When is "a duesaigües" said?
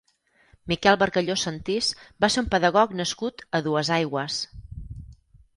3.59-4.43